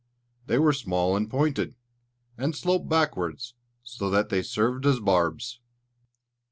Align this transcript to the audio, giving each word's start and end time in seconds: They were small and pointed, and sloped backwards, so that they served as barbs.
They 0.47 0.57
were 0.57 0.73
small 0.73 1.15
and 1.15 1.29
pointed, 1.29 1.75
and 2.35 2.55
sloped 2.55 2.89
backwards, 2.89 3.53
so 3.83 4.09
that 4.09 4.29
they 4.29 4.41
served 4.41 4.83
as 4.87 4.99
barbs. 4.99 5.59